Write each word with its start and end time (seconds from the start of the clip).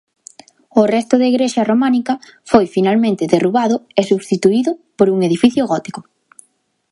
O 0.81 0.83
resto 0.95 1.15
da 1.17 1.29
igrexa 1.33 1.67
románica 1.71 2.13
foi 2.51 2.65
finalmente 2.75 3.31
derrubado 3.33 3.75
e 3.99 4.01
substituído 4.11 4.71
por 4.97 5.07
un 5.13 5.19
edificio 5.27 5.63
gótico. 5.71 6.01